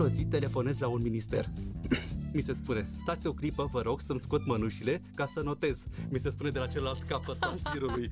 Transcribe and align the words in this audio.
Într-o 0.00 0.16
zi 0.16 0.24
telefonez 0.24 0.78
la 0.78 0.88
un 0.88 1.02
minister. 1.02 1.50
Mi 2.34 2.40
se 2.40 2.52
spune, 2.52 2.88
stați 2.92 3.26
o 3.26 3.32
clipă, 3.32 3.68
vă 3.72 3.80
rog 3.80 4.00
să-mi 4.00 4.18
scot 4.18 4.46
mănușile 4.46 5.02
ca 5.14 5.26
să 5.26 5.40
notez. 5.40 5.84
Mi 6.10 6.18
se 6.18 6.30
spune 6.30 6.50
de 6.50 6.58
la 6.58 6.66
celălalt 6.66 7.02
capăt 7.02 7.42
al 7.42 7.58
firului. 7.72 8.10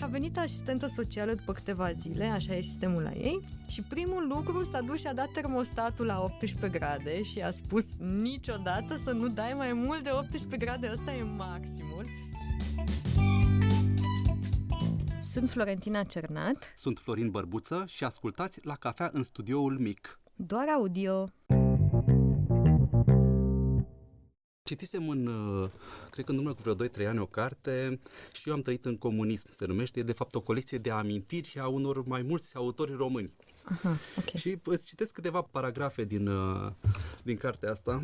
A 0.00 0.06
venit 0.06 0.38
asistentă 0.38 0.86
socială 0.86 1.34
după 1.34 1.52
câteva 1.52 1.92
zile, 1.92 2.24
așa 2.24 2.54
e 2.54 2.60
sistemul 2.60 3.02
la 3.02 3.12
ei, 3.12 3.40
și 3.68 3.82
primul 3.82 4.28
lucru 4.28 4.64
s-a 4.64 4.80
dus 4.80 4.98
și 4.98 5.06
a 5.06 5.14
dat 5.14 5.30
termostatul 5.32 6.06
la 6.06 6.22
18 6.22 6.78
grade 6.78 7.22
și 7.22 7.40
a 7.40 7.50
spus 7.50 7.86
niciodată 8.22 9.00
să 9.04 9.12
nu 9.12 9.28
dai 9.28 9.52
mai 9.56 9.72
mult 9.72 10.02
de 10.02 10.10
18 10.12 10.56
grade, 10.56 10.90
ăsta 10.92 11.14
e 11.14 11.22
maximul. 11.22 12.06
Sunt 15.32 15.50
Florentina 15.50 16.02
Cernat, 16.02 16.72
Sunt 16.76 16.98
Florin 16.98 17.30
Bărbuță 17.30 17.84
și 17.86 18.04
ascultați 18.04 18.60
la 18.62 18.74
cafea 18.74 19.10
în 19.12 19.22
studioul 19.22 19.78
mic. 19.78 20.16
Doar 20.46 20.68
audio. 20.68 21.28
Citisem 24.62 25.08
în, 25.08 25.26
uh, 25.26 25.70
cred 26.10 26.24
că 26.24 26.30
în 26.30 26.38
urmă 26.38 26.54
cu 26.54 26.62
vreo 26.62 26.74
2-3 26.74 27.06
ani, 27.06 27.18
o 27.18 27.26
carte 27.26 28.00
și 28.32 28.48
eu 28.48 28.54
am 28.54 28.62
trăit 28.62 28.84
în 28.84 28.96
comunism, 28.96 29.46
se 29.50 29.66
numește, 29.66 29.98
e 29.98 30.02
de 30.02 30.12
fapt 30.12 30.34
o 30.34 30.40
colecție 30.40 30.78
de 30.78 30.90
amintiri 30.90 31.58
a 31.58 31.66
unor 31.66 32.06
mai 32.06 32.22
mulți 32.22 32.56
autori 32.56 32.92
români. 32.92 33.32
Aha, 33.64 33.96
ok. 34.18 34.34
Și 34.34 34.58
îți 34.64 34.86
citesc 34.86 35.12
câteva 35.12 35.42
paragrafe 35.42 36.04
din, 36.04 36.26
uh, 36.26 36.72
din 37.22 37.36
cartea 37.36 37.70
asta. 37.70 38.02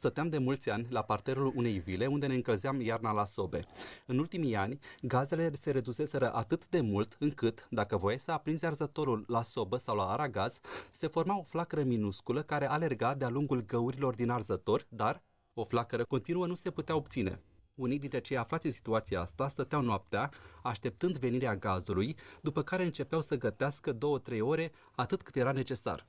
Stăteam 0.00 0.28
de 0.28 0.38
mulți 0.38 0.70
ani 0.70 0.86
la 0.90 1.02
parterul 1.02 1.52
unei 1.54 1.78
vile 1.78 2.06
unde 2.06 2.26
ne 2.26 2.34
încălzeam 2.34 2.80
iarna 2.80 3.12
la 3.12 3.24
sobe. 3.24 3.64
În 4.06 4.18
ultimii 4.18 4.56
ani, 4.56 4.78
gazele 5.02 5.54
se 5.54 5.70
reduseseră 5.70 6.34
atât 6.34 6.68
de 6.68 6.80
mult 6.80 7.16
încât, 7.18 7.66
dacă 7.70 7.96
voiai 7.96 8.18
să 8.18 8.32
aprinzi 8.32 8.64
arzătorul 8.64 9.24
la 9.28 9.42
sobă 9.42 9.76
sau 9.76 9.96
la 9.96 10.10
aragaz, 10.10 10.58
se 10.90 11.06
forma 11.06 11.38
o 11.38 11.42
flacără 11.42 11.82
minusculă 11.82 12.42
care 12.42 12.68
alerga 12.68 13.14
de-a 13.14 13.28
lungul 13.28 13.64
găurilor 13.64 14.14
din 14.14 14.30
arzător, 14.30 14.86
dar 14.88 15.22
o 15.54 15.64
flacără 15.64 16.04
continuă 16.04 16.46
nu 16.46 16.54
se 16.54 16.70
putea 16.70 16.96
obține. 16.96 17.40
Unii 17.74 17.98
dintre 17.98 18.20
cei 18.20 18.36
aflați 18.36 18.66
în 18.66 18.72
situația 18.72 19.20
asta 19.20 19.48
stăteau 19.48 19.82
noaptea, 19.82 20.30
așteptând 20.62 21.18
venirea 21.18 21.56
gazului, 21.56 22.16
după 22.40 22.62
care 22.62 22.84
începeau 22.84 23.20
să 23.20 23.36
gătească 23.36 23.92
două-trei 23.92 24.40
ore, 24.40 24.72
atât 24.94 25.22
cât 25.22 25.36
era 25.36 25.52
necesar. 25.52 26.06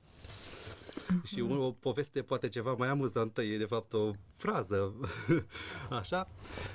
Și 1.30 1.40
o, 1.40 1.64
o 1.64 1.70
poveste 1.70 2.22
poate 2.22 2.48
ceva 2.48 2.72
mai 2.72 2.88
amuzantă, 2.88 3.42
e 3.42 3.58
de 3.58 3.64
fapt 3.64 3.92
o 3.92 4.10
frază. 4.36 4.94
Așa, 6.00 6.28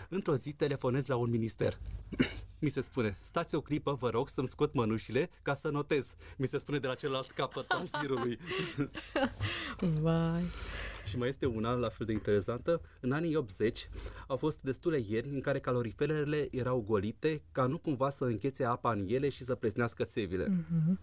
într-o 0.10 0.36
zi 0.36 0.54
telefonez 0.54 1.06
la 1.06 1.16
un 1.16 1.30
minister. 1.30 1.78
Mi 2.60 2.70
se 2.70 2.82
spune, 2.82 3.18
stați 3.22 3.56
o 3.56 3.62
clipă, 3.62 3.94
vă 3.94 4.10
rog 4.10 4.30
să-mi 4.30 4.48
scot 4.48 4.74
mănușile 4.74 5.30
ca 5.42 5.54
să 5.54 5.70
notez. 5.70 6.16
Mi 6.38 6.48
se 6.48 6.58
spune 6.58 6.80
de 6.80 6.88
la 6.88 6.96
celălalt 6.96 7.32
capăt 7.32 7.70
al 7.70 7.88
firului. 8.00 8.40
Vai. 10.02 10.44
Și 11.08 11.18
mai 11.18 11.28
este 11.28 11.46
una 11.46 11.74
la 11.74 11.90
fel 11.90 12.06
de 12.06 12.12
interesantă. 12.12 12.82
În 13.00 13.12
anii 13.12 13.36
80 13.36 13.90
au 14.28 14.38
fost 14.38 14.62
destule 14.62 15.04
ieri 15.08 15.30
în 15.30 15.42
care 15.42 15.60
caloriferele 15.60 16.48
erau 16.52 16.84
golite 16.88 17.44
ca 17.52 17.66
nu 17.66 17.78
cumva 17.78 18.10
să 18.10 18.24
închețe 18.24 18.64
apa 18.64 18.92
în 18.92 19.06
ele 19.08 19.30
și 19.30 19.44
să 19.44 19.56
presnească 19.56 20.04
țevile. 20.04 20.48
Mhm. 20.48 21.00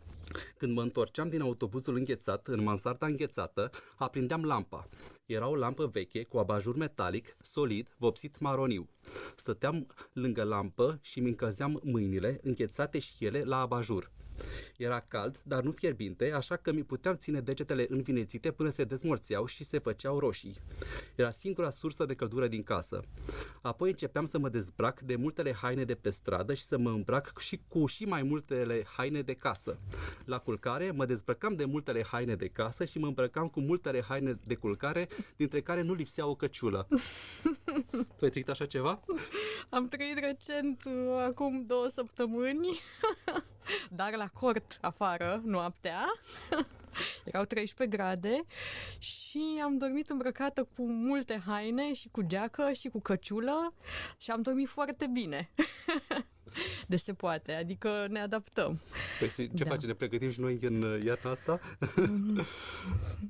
Când 0.56 0.74
mă 0.74 0.82
întorceam 0.82 1.28
din 1.28 1.40
autobuzul 1.40 1.96
înghețat, 1.96 2.46
în 2.46 2.62
mansarda 2.62 3.06
înghețată, 3.06 3.70
aprindeam 3.96 4.44
lampa. 4.44 4.88
Era 5.26 5.48
o 5.48 5.56
lampă 5.56 5.86
veche 5.86 6.22
cu 6.22 6.38
abajur 6.38 6.76
metalic, 6.76 7.36
solid, 7.40 7.94
vopsit 7.98 8.38
maroniu. 8.38 8.88
Stăteam 9.36 9.86
lângă 10.12 10.42
lampă 10.42 10.98
și 11.02 11.20
mi 11.20 11.28
încălzeam 11.28 11.80
mâinile, 11.84 12.40
înghețate 12.42 12.98
și 12.98 13.24
ele 13.24 13.42
la 13.42 13.60
abajur. 13.60 14.10
Era 14.76 15.00
cald, 15.00 15.40
dar 15.42 15.62
nu 15.62 15.70
fierbinte, 15.70 16.32
așa 16.32 16.56
că 16.56 16.72
mi 16.72 16.82
puteam 16.82 17.16
ține 17.16 17.40
degetele 17.40 17.86
învinețite 17.88 18.50
până 18.50 18.68
se 18.68 18.84
dezmorțeau 18.84 19.46
și 19.46 19.64
se 19.64 19.78
făceau 19.78 20.18
roșii. 20.18 20.56
Era 21.14 21.30
singura 21.30 21.70
sursă 21.70 22.04
de 22.04 22.14
căldură 22.14 22.46
din 22.48 22.62
casă. 22.62 23.00
Apoi 23.62 23.88
începeam 23.88 24.26
să 24.26 24.38
mă 24.38 24.48
dezbrac 24.48 25.00
de 25.00 25.16
multele 25.16 25.52
haine 25.52 25.84
de 25.84 25.94
pe 25.94 26.10
stradă 26.10 26.54
și 26.54 26.62
să 26.62 26.78
mă 26.78 26.90
îmbrac 26.90 27.38
și 27.38 27.60
cu 27.68 27.86
și 27.86 28.04
mai 28.04 28.22
multele 28.22 28.84
haine 28.96 29.22
de 29.22 29.34
casă. 29.34 29.78
La 30.24 30.38
culcare 30.38 30.90
mă 30.90 31.04
dezbrăcam 31.04 31.54
de 31.54 31.64
multele 31.64 32.04
haine 32.10 32.34
de 32.34 32.48
casă 32.48 32.84
și 32.84 32.98
mă 32.98 33.06
îmbrăcam 33.06 33.48
cu 33.48 33.60
multele 33.60 34.02
haine 34.02 34.38
de 34.44 34.54
culcare, 34.54 35.08
dintre 35.36 35.60
care 35.60 35.82
nu 35.82 35.94
lipsea 35.94 36.26
o 36.26 36.34
căciulă. 36.34 36.86
tu 38.16 38.24
ai 38.24 38.30
trăit 38.30 38.48
așa 38.48 38.66
ceva? 38.66 39.00
Am 39.68 39.88
trăit 39.88 40.18
recent, 40.18 40.84
uh, 40.84 41.24
acum 41.26 41.64
două 41.66 41.88
săptămâni, 41.94 42.80
dar 43.90 44.14
la 44.14 44.28
cort 44.28 44.78
afară, 44.80 45.40
noaptea. 45.44 46.04
Erau 47.24 47.44
13 47.44 47.96
grade 47.96 48.44
și 48.98 49.60
am 49.62 49.78
dormit 49.78 50.10
îmbrăcată 50.10 50.68
cu 50.76 50.82
multe 50.86 51.42
haine 51.46 51.92
și 51.92 52.08
cu 52.08 52.22
geacă 52.22 52.72
și 52.72 52.88
cu 52.88 53.00
căciulă 53.00 53.74
și 54.18 54.30
am 54.30 54.42
dormit 54.42 54.68
foarte 54.68 55.06
bine. 55.06 55.50
De 56.88 56.96
se 56.96 57.12
poate, 57.12 57.52
adică 57.52 58.06
ne 58.10 58.20
adaptăm. 58.20 58.80
Păi 59.18 59.28
ce 59.36 59.64
Da. 59.64 59.70
facem? 59.70 59.88
Ne 59.88 59.94
pregătim 59.94 60.30
și 60.30 60.40
noi 60.40 60.58
în 60.62 60.82
uh, 60.82 61.04
iarna 61.04 61.30
asta? 61.30 61.60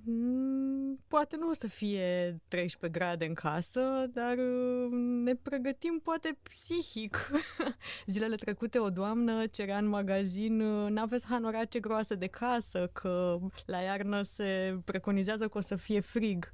Mm, 0.05 0.99
Poate 1.09 1.37
nu 1.37 1.49
o 1.49 1.53
să 1.53 1.67
fie 1.69 2.39
13 2.49 2.99
grade 2.99 3.25
în 3.25 3.35
casă, 3.35 3.81
dar 4.12 4.37
uh, 4.37 4.89
ne 5.25 5.35
pregătim 5.35 6.01
poate 6.03 6.39
psihic. 6.43 7.31
Zilele 8.07 8.35
trecute 8.35 8.79
o 8.79 8.91
doamnă 8.91 9.47
cerea 9.47 9.79
în 9.79 9.87
magazin 9.87 10.61
uh, 10.61 10.91
n-aveți 10.91 11.27
hanorace 11.27 11.81
groase 11.81 12.15
de 12.15 12.27
casă, 12.27 12.91
că 12.93 13.39
la 13.67 13.79
iarnă 13.79 14.23
se 14.23 14.79
preconizează 14.85 15.49
că 15.49 15.59
o 15.59 15.61
să 15.61 15.77
fie 15.77 16.01
frig. 16.01 16.53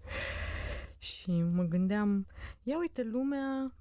Și 0.99 1.31
mă 1.53 1.63
gândeam, 1.63 2.27
ia 2.63 2.79
uite, 2.79 3.03
lumea 3.03 3.63
m, 3.63 3.75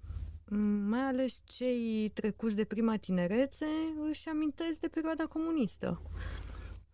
mai 0.88 1.02
ales 1.02 1.42
cei 1.44 2.12
trecuți 2.14 2.56
de 2.56 2.64
prima 2.64 2.98
tinerețe 2.98 3.66
își 4.10 4.30
amintesc 4.30 4.80
de 4.80 4.88
perioada 4.88 5.26
comunistă 5.26 6.02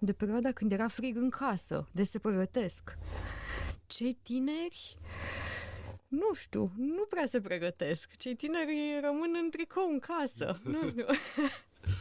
de 0.06 0.14
perioada 0.14 0.52
când 0.52 0.72
era 0.72 0.88
frig 0.88 1.16
în 1.16 1.30
casă, 1.30 1.88
de 1.92 2.04
se 2.04 2.20
pregătesc. 2.20 2.98
Cei 3.88 4.14
tineri, 4.24 4.98
nu 6.08 6.34
știu, 6.34 6.72
nu 6.78 7.06
prea 7.10 7.26
se 7.26 7.42
pregătesc. 7.42 8.16
Cei 8.18 8.36
tineri 8.36 9.00
rămân 9.02 9.32
în 9.44 9.50
tricou 9.50 9.90
în 9.90 10.00
casă. 10.00 10.60
Nu 10.64 10.90
știu. 10.90 11.06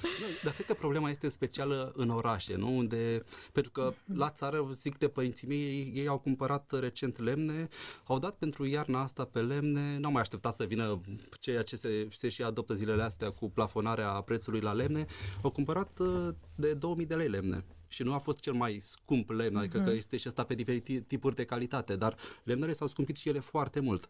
Nu, 0.03 0.27
dar 0.45 0.53
cred 0.53 0.67
că 0.67 0.75
problema 0.75 1.11
este 1.11 1.29
specială 1.29 1.93
în 1.97 2.11
orașe, 2.11 2.57
nu? 2.57 2.77
Unde, 2.77 3.25
pentru 3.53 3.73
că 3.73 3.95
la 4.15 4.31
țară, 4.31 4.69
zic 4.73 4.99
de 4.99 5.09
părinții 5.09 5.49
mei, 5.49 5.59
ei, 5.59 5.93
ei 5.95 6.07
au 6.07 6.19
cumpărat 6.19 6.73
recent 6.81 7.19
lemne, 7.19 7.69
au 8.05 8.19
dat 8.19 8.35
pentru 8.35 8.67
iarna 8.67 9.03
asta 9.03 9.25
pe 9.25 9.41
lemne, 9.41 9.99
n-au 9.99 10.13
mai 10.13 10.21
așteptat 10.21 10.55
să 10.55 10.65
vină 10.65 11.01
ceea 11.41 11.63
ce 11.63 11.77
se, 11.77 12.09
se 12.11 12.29
și 12.29 12.43
adoptă 12.43 12.75
zilele 12.75 13.03
astea 13.03 13.31
cu 13.31 13.51
plafonarea 13.51 14.09
prețului 14.09 14.61
la 14.61 14.73
lemne, 14.73 15.07
au 15.43 15.51
cumpărat 15.51 15.99
uh, 15.99 16.29
de 16.55 16.75
2000 16.75 17.07
de 17.07 17.15
lei 17.15 17.29
lemne. 17.29 17.65
Și 17.89 18.03
nu 18.03 18.13
a 18.13 18.19
fost 18.19 18.41
cel 18.41 18.53
mai 18.53 18.79
scump 18.81 19.31
lemn, 19.31 19.57
adică 19.57 19.79
că 19.79 19.91
este 19.91 20.17
și 20.17 20.27
asta 20.27 20.45
pe 20.45 20.55
diferite 20.55 21.05
tipuri 21.07 21.35
de 21.35 21.45
calitate, 21.45 21.97
dar 21.97 22.17
lemnele 22.43 22.73
s-au 22.73 22.87
scumpit 22.87 23.17
și 23.17 23.29
ele 23.29 23.39
foarte 23.39 23.81
mult. 23.81 24.09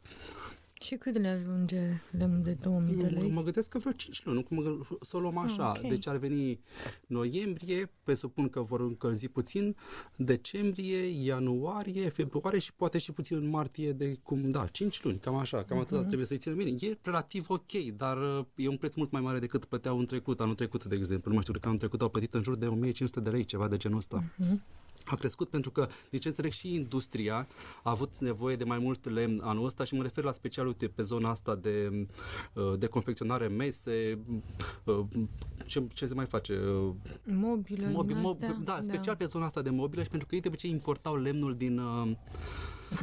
Și 0.84 0.94
cât 0.96 1.18
le 1.18 1.28
ajunge 1.28 2.00
lemn 2.10 2.42
de 2.42 2.52
2000 2.62 2.94
de 2.94 3.06
lei? 3.06 3.30
Mă 3.30 3.42
gândesc 3.42 3.68
că 3.68 3.78
vreo 3.78 3.92
5 3.92 4.24
luni, 4.24 4.36
nu 4.36 4.42
cum 4.42 4.56
mă- 4.62 4.96
să 5.00 5.16
o 5.16 5.20
luăm 5.20 5.36
așa. 5.38 5.70
Ah, 5.72 5.80
ok. 5.82 5.88
Deci 5.88 6.06
ar 6.06 6.16
veni 6.16 6.60
noiembrie, 7.06 7.90
presupun 8.02 8.48
că 8.48 8.60
vor 8.60 8.80
încălzi 8.80 9.28
puțin, 9.28 9.76
decembrie, 10.16 11.24
ianuarie, 11.24 12.08
februarie 12.08 12.58
și 12.58 12.72
poate 12.74 12.98
și 12.98 13.12
puțin 13.12 13.36
în 13.36 13.48
martie 13.48 13.92
de 13.92 14.18
cum, 14.22 14.50
da, 14.50 14.66
5 14.66 15.02
luni, 15.04 15.18
cam 15.18 15.34
așa, 15.36 15.62
cam 15.62 15.78
atât 15.78 15.96
Mhm. 15.96 16.06
trebuie 16.06 16.26
să-i 16.26 16.38
ținem 16.38 16.56
bine. 16.56 16.76
E 16.80 16.98
relativ 17.02 17.50
ok, 17.50 17.72
dar 17.96 18.16
uh, 18.38 18.44
e 18.54 18.68
un 18.68 18.76
preț 18.76 18.94
mult 18.94 19.10
mai 19.10 19.20
mare 19.20 19.38
decât 19.38 19.64
plăteau 19.64 19.98
în 19.98 20.06
trecut, 20.06 20.40
anul 20.40 20.54
trecut, 20.54 20.84
de 20.84 20.94
exemplu. 20.94 21.28
Nu 21.28 21.32
mai 21.34 21.40
știu, 21.40 21.52
cred 21.52 21.62
că 21.62 21.68
anul 21.68 21.80
trecut 21.80 22.00
au 22.02 22.08
plătit 22.08 22.34
în 22.34 22.42
jur 22.42 22.56
de 22.56 22.66
1500 22.66 23.20
de 23.20 23.30
lei, 23.30 23.44
ceva 23.44 23.68
de 23.68 23.76
genul 23.76 23.98
ăsta. 23.98 24.24
Mhm. 24.36 24.62
A 25.06 25.14
crescut 25.16 25.48
pentru 25.48 25.70
că, 25.70 25.88
din 26.10 26.20
ce 26.20 26.28
înțeleg, 26.28 26.52
și 26.52 26.74
industria 26.74 27.46
a 27.82 27.90
avut 27.90 28.18
nevoie 28.18 28.56
de 28.56 28.64
mai 28.64 28.78
mult 28.78 29.08
lemn 29.10 29.40
anul 29.42 29.64
ăsta 29.64 29.84
și 29.84 29.94
mă 29.94 30.02
refer 30.02 30.24
la 30.24 30.32
special, 30.32 30.73
uite, 30.80 30.92
pe 30.94 31.02
zona 31.02 31.30
asta 31.30 31.54
de, 31.54 32.06
uh, 32.52 32.78
de 32.78 32.86
confecționare 32.86 33.46
mese, 33.48 34.18
uh, 34.84 35.00
ce, 35.66 35.82
ce 35.92 36.06
se 36.06 36.14
mai 36.14 36.26
face? 36.26 36.52
Uh, 36.58 36.94
Mobile 37.24 37.90
Mobil, 37.90 38.14
din 38.14 38.22
mob, 38.22 38.32
astea? 38.42 38.58
da, 38.64 38.80
special 38.82 39.16
pe 39.16 39.24
zona 39.24 39.44
asta 39.44 39.62
de 39.62 39.70
mobile 39.70 40.02
și 40.02 40.08
pentru 40.08 40.28
că 40.28 40.34
ei 40.34 40.40
de 40.40 40.48
obicei 40.48 40.70
importau 40.70 41.16
lemnul 41.16 41.56
din, 41.56 41.78
uh, 41.78 42.08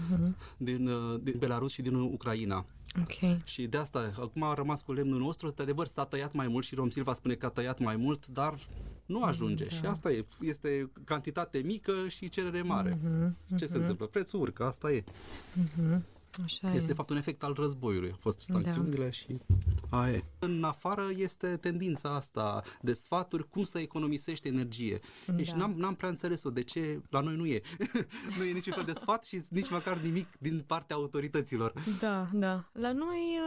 Mhm. 0.09 0.35
din, 0.57 0.87
uh, 0.87 1.19
din 1.23 1.35
Belarus 1.37 1.71
și 1.71 1.81
din 1.81 1.95
Ucraina. 1.95 2.65
Ok. 2.99 3.43
Și 3.43 3.67
de 3.67 3.77
asta, 3.77 4.11
acum 4.19 4.43
a 4.43 4.53
rămas 4.53 4.81
cu 4.81 4.93
lemnul 4.93 5.19
nostru, 5.19 5.49
de 5.49 5.61
adevăr 5.61 5.87
s-a 5.87 6.05
tăiat 6.05 6.33
mai 6.33 6.47
mult 6.47 6.65
și 6.65 6.75
Rom 6.75 6.89
Silva 6.89 7.13
spune 7.13 7.33
că 7.33 7.45
a 7.45 7.49
tăiat 7.49 7.79
mai 7.79 7.95
mult, 7.95 8.27
dar 8.27 8.67
nu 9.05 9.23
ajunge. 9.23 9.63
da. 9.63 9.69
Și 9.75 9.85
asta 9.85 10.11
e, 10.11 10.25
este 10.41 10.91
cantitate 11.03 11.57
mică 11.57 11.91
și 12.07 12.29
cerere 12.29 12.61
mare. 12.61 12.99
Mhm, 13.03 13.35
Ce 13.57 13.65
se 13.65 13.71
mhm, 13.73 13.81
întâmplă? 13.81 14.05
Prețul 14.05 14.39
urcă, 14.39 14.63
asta 14.63 14.91
e. 14.91 15.03
mhm. 15.53 16.05
Așa 16.43 16.69
este 16.69 16.83
e. 16.83 16.87
de 16.87 16.93
fapt 16.93 17.09
un 17.09 17.17
efect 17.17 17.43
al 17.43 17.53
războiului. 17.53 18.09
Au 18.09 18.17
fost 18.19 18.47
Da. 18.47 18.53
sancțiunile 18.53 19.09
și 19.09 19.37
aia 19.89 20.13
e. 20.13 20.23
În 20.39 20.63
afară 20.63 21.09
este 21.17 21.57
tendința 21.57 22.15
asta 22.15 22.63
de 22.81 22.93
sfaturi 22.93 23.49
cum 23.49 23.63
să 23.63 23.79
economisești 23.79 24.47
energie. 24.47 24.99
Deci 25.35 25.49
Da. 25.49 25.55
n-am, 25.55 25.73
n-am 25.77 25.95
prea 25.95 26.09
înțeles-o 26.09 26.49
de 26.49 26.63
ce 26.63 27.01
la 27.09 27.19
noi 27.19 27.35
nu 27.35 27.45
e. 27.45 27.61
nu 28.37 28.43
e 28.43 28.51
niciun 28.51 28.73
fel 28.73 28.83
de 28.83 28.93
sfat 28.93 29.25
și 29.25 29.41
nici 29.49 29.69
măcar 29.69 29.97
nimic 29.97 30.27
din 30.39 30.63
partea 30.67 30.95
autorităților. 30.95 31.73
Da, 31.99 32.29
da. 32.33 32.63
La 32.71 32.91
noi, 32.91 33.37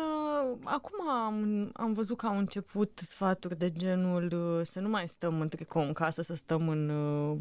uh, 0.52 0.58
acum 0.64 1.08
am, 1.08 1.70
am 1.72 1.92
văzut 1.92 2.16
că 2.16 2.26
au 2.26 2.38
început 2.38 3.00
sfaturi 3.02 3.58
de 3.58 3.72
genul 3.72 4.32
uh, 4.32 4.66
să 4.66 4.80
nu 4.80 4.88
mai 4.88 5.08
stăm 5.08 5.40
în 5.40 5.48
tricou 5.48 5.82
în 5.82 5.92
casă, 5.92 6.22
să 6.22 6.34
stăm 6.34 6.68
în, 6.68 6.88
uh, 6.88 7.38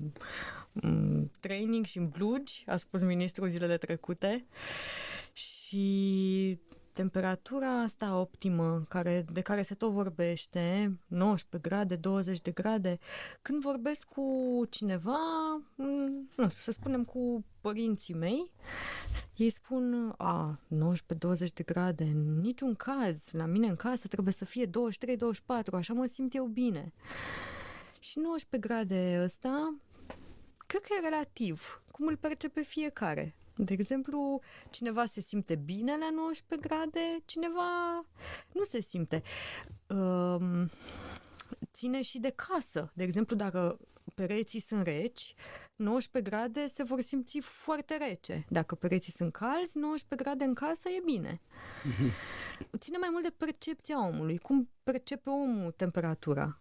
în 0.74 1.28
training 1.40 1.86
și 1.86 1.98
în 1.98 2.08
blugi, 2.08 2.64
a 2.68 2.76
spus 2.76 3.02
ministrul 3.02 3.50
zilele 3.50 3.78
trecute. 3.78 4.46
Și 5.34 6.60
temperatura 6.94 7.82
asta 7.82 8.20
optimă, 8.20 8.84
care, 8.90 9.26
de 9.32 9.42
care 9.42 9.62
se 9.62 9.76
tot 9.76 9.92
vorbește, 9.92 10.98
19 11.08 11.70
grade, 11.70 11.96
20 11.96 12.42
de 12.42 12.52
grade, 12.52 13.00
când 13.42 13.62
vorbesc 13.62 14.08
cu 14.08 14.24
cineva, 14.70 15.18
m, 15.76 15.84
nu 16.36 16.50
știu, 16.50 16.62
să 16.62 16.72
spunem 16.72 17.04
cu 17.04 17.46
părinții 17.62 18.14
mei, 18.14 18.52
ei 19.36 19.50
spun, 19.50 20.14
a, 20.18 20.60
19-20 20.70 21.54
de 21.54 21.64
grade, 21.66 22.04
în 22.04 22.40
niciun 22.40 22.76
caz, 22.76 23.32
la 23.32 23.46
mine 23.46 23.68
în 23.68 23.76
casă 23.76 24.08
trebuie 24.08 24.34
să 24.34 24.46
fie 24.46 24.66
23-24, 24.66 24.70
așa 25.74 25.94
mă 25.94 26.06
simt 26.06 26.36
eu 26.36 26.46
bine. 26.46 26.94
Și 28.00 28.20
19 28.20 28.68
grade 28.68 29.22
ăsta, 29.24 29.76
cred 30.68 30.82
că 30.82 30.88
e 30.98 31.10
relativ, 31.10 31.84
cum 31.92 32.08
îl 32.08 32.18
percepe 32.18 32.62
fiecare. 32.62 33.36
De 33.56 33.74
exemplu, 33.74 34.42
cineva 34.70 35.06
se 35.06 35.20
simte 35.22 35.56
bine 35.56 35.98
la 35.98 36.10
19 36.10 36.68
grade, 36.68 37.22
cineva 37.26 37.96
nu 38.52 38.64
se 38.64 38.82
simte. 38.82 39.22
Um, 39.88 40.70
ține 41.74 42.02
și 42.02 42.20
de 42.20 42.34
casă. 42.36 42.92
De 42.94 43.04
exemplu, 43.04 43.36
dacă 43.36 43.80
pereții 44.16 44.60
sunt 44.60 44.84
reci, 44.84 45.34
19 45.76 46.32
grade 46.32 46.68
se 46.68 46.84
vor 46.84 47.02
simți 47.02 47.40
foarte 47.40 47.98
rece. 47.98 48.46
Dacă 48.50 48.76
pereții 48.76 49.12
sunt 49.12 49.32
calzi, 49.32 49.78
19 49.78 50.30
grade 50.30 50.44
în 50.44 50.54
casă 50.54 50.90
e 50.90 51.02
bine. 51.06 51.42
Ține 52.78 52.98
mai 52.98 53.10
mult 53.12 53.24
de 53.24 53.34
percepția 53.38 54.08
omului, 54.08 54.38
cum 54.38 54.70
percepe 54.84 55.30
omul 55.30 55.72
temperatura. 55.72 56.58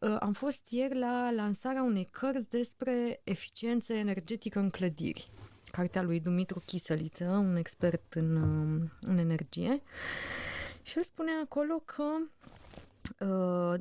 Uh, 0.00 0.16
Am 0.20 0.32
fost 0.32 0.68
ieri 0.68 0.98
la 0.98 1.30
lansarea 1.30 1.82
unei 1.82 2.08
cărți 2.10 2.48
despre 2.48 3.20
eficiență 3.24 3.92
energetică 3.92 4.58
în 4.58 4.70
clădiri. 4.70 5.30
Cartea 5.70 6.02
lui 6.02 6.20
Dumitru 6.20 6.62
Chisăliță, 6.66 7.24
un 7.24 7.56
expert 7.56 8.14
în, 8.14 8.36
uh, 8.36 8.88
în 9.00 9.18
energie. 9.18 9.82
Și 10.82 10.96
el 10.96 11.04
spunea 11.04 11.40
acolo 11.44 11.82
că 11.84 12.04
uh, 13.24 13.80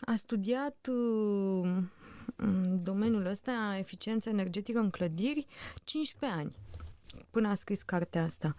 a 0.00 0.14
studiat 0.14 0.88
uh, 0.88 1.76
în 2.36 2.82
domeniul 2.82 3.26
ăsta 3.26 3.76
eficiență 3.78 4.28
energetică 4.28 4.78
în 4.78 4.90
clădiri 4.90 5.46
15 5.84 6.40
ani 6.40 6.56
până 7.30 7.48
a 7.48 7.54
scris 7.54 7.82
cartea 7.82 8.22
asta. 8.22 8.54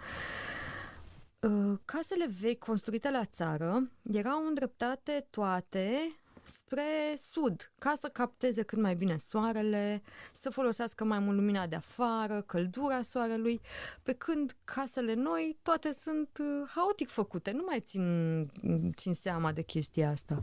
Uh, 1.39 1.79
Casele 1.85 2.29
vechi 2.39 2.65
construite 2.65 3.11
la 3.11 3.25
țară 3.25 3.83
erau 4.11 4.47
îndreptate 4.47 5.27
toate 5.29 6.15
spre 6.51 7.13
sud, 7.15 7.71
ca 7.79 7.93
să 7.99 8.07
capteze 8.07 8.63
cât 8.63 8.79
mai 8.79 8.95
bine 8.95 9.17
soarele, 9.17 10.01
să 10.31 10.49
folosească 10.49 11.03
mai 11.03 11.19
mult 11.19 11.35
lumina 11.35 11.67
de 11.67 11.75
afară, 11.75 12.41
căldura 12.41 13.01
soarelui, 13.01 13.61
pe 14.03 14.13
când 14.13 14.55
casele 14.63 15.13
noi 15.13 15.57
toate 15.61 15.93
sunt 15.93 16.29
uh, 16.39 16.69
haotic 16.75 17.09
făcute, 17.09 17.51
nu 17.51 17.63
mai 17.65 17.79
țin, 17.79 18.47
țin 18.95 19.13
seama 19.13 19.51
de 19.51 19.61
chestia 19.61 20.09
asta. 20.09 20.41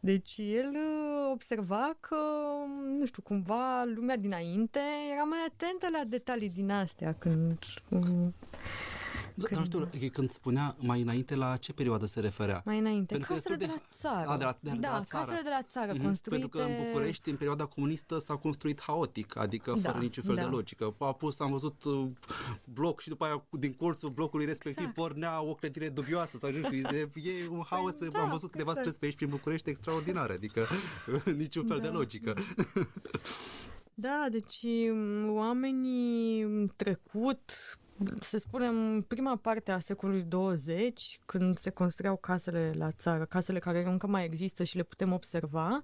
Deci 0.00 0.34
el 0.36 0.70
uh, 0.74 1.30
observa 1.32 1.96
că, 2.00 2.16
nu 2.98 3.04
știu, 3.06 3.22
cumva 3.22 3.84
lumea 3.84 4.16
dinainte 4.16 4.80
era 5.12 5.22
mai 5.22 5.38
atentă 5.46 5.88
la 5.98 6.04
detalii 6.04 6.50
din 6.50 6.70
astea 6.70 7.14
când... 7.18 7.58
uh, 7.88 8.00
Da, 9.36 9.46
dar 9.50 9.58
nu 9.58 9.64
știu, 9.64 9.88
e 10.00 10.08
când 10.08 10.30
spunea 10.30 10.76
mai 10.78 11.00
înainte 11.00 11.34
la 11.34 11.56
ce 11.56 11.72
perioadă 11.72 12.06
se 12.06 12.20
referea. 12.20 12.62
Mai 12.64 12.78
înainte, 12.78 13.12
Pentru 13.14 13.28
că 13.28 13.34
casele 13.34 13.56
de... 13.56 13.64
destul 13.64 13.80
la 13.82 13.88
de- 13.88 13.96
țară. 14.24 14.28
A, 14.28 14.36
de 14.36 14.44
la- 14.44 14.56
de- 14.60 14.70
de 14.70 14.76
da, 14.76 14.90
la 14.90 15.02
țară. 15.04 15.24
casele 15.24 15.40
de 15.42 15.48
la 15.48 15.62
țară, 15.68 15.92
Mhm, 15.92 16.02
construite... 16.02 16.38
Pentru 16.40 16.58
că 16.58 16.64
în 16.64 16.86
București, 16.86 17.30
în 17.30 17.36
perioada 17.36 17.64
comunistă, 17.64 18.18
s-a 18.18 18.34
construit 18.36 18.80
haotic, 18.82 19.36
adică 19.36 19.74
Da, 19.82 19.90
fără 19.90 20.02
niciun 20.02 20.22
fel 20.24 20.34
da. 20.34 20.42
de 20.42 20.48
logică. 20.48 20.94
A 20.98 21.12
pus, 21.12 21.40
am 21.40 21.50
văzut 21.50 21.84
uh, 21.84 22.06
bloc 22.64 23.00
și 23.00 23.08
după 23.08 23.24
aia 23.24 23.44
din 23.50 23.72
colțul 23.72 24.10
blocului 24.10 24.44
respectiv 24.46 24.78
Exact. 24.78 24.94
pornea 24.94 25.42
o 25.42 25.54
clădire 25.54 25.88
dubioasă 25.88 26.36
sau 26.38 26.50
nu 26.50 26.62
știu, 26.62 26.88
e, 26.88 27.08
e 27.14 27.48
un 27.50 27.62
haos, 27.70 27.98
da, 28.08 28.20
am 28.20 28.30
văzut 28.30 28.50
câteva 28.50 28.70
exact. 28.70 28.78
străzi 28.86 28.98
pe 28.98 29.04
aici 29.06 29.14
prin 29.16 29.28
București 29.28 29.68
extraordinare, 29.70 30.32
adică 30.32 30.66
niciun 31.36 31.66
fel 31.66 31.78
de 31.80 31.88
Da. 31.88 31.92
logică. 31.92 32.34
Da, 33.94 34.26
deci 34.30 34.64
m, 34.92 35.34
oamenii 35.34 36.40
în 36.42 36.70
trecut, 36.76 37.52
să 38.20 38.38
spunem, 38.38 38.94
în 38.94 39.02
prima 39.02 39.36
parte 39.36 39.70
a 39.70 39.78
secolului 39.78 40.22
20, 40.22 41.18
când 41.26 41.58
se 41.58 41.70
construiau 41.70 42.16
casele 42.16 42.72
la 42.76 42.90
țară, 42.90 43.24
casele 43.24 43.58
care 43.58 43.84
încă 43.84 44.06
mai 44.06 44.24
există 44.24 44.64
și 44.64 44.76
le 44.76 44.82
putem 44.82 45.12
observa, 45.12 45.82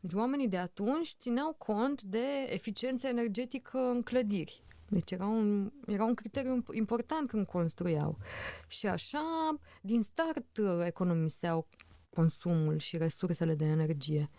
deci 0.00 0.12
oamenii 0.12 0.48
de 0.48 0.58
atunci 0.58 1.14
țineau 1.18 1.54
cont 1.58 2.02
de 2.02 2.46
eficiență 2.48 3.06
energetică 3.06 3.78
în 3.78 4.02
clădiri. 4.02 4.62
Deci 4.88 5.10
era 5.10 5.26
un, 5.26 5.72
era 5.86 6.04
un 6.04 6.14
criteriu 6.14 6.62
imp- 6.62 6.74
important 6.74 7.28
când 7.28 7.46
construiau. 7.46 8.18
Și 8.66 8.86
așa, 8.86 9.58
din 9.80 10.02
start, 10.02 10.58
economiseau 10.84 11.66
consumul 12.14 12.78
și 12.78 12.96
resursele 12.96 13.54
de 13.54 13.64
energie. 13.64 14.30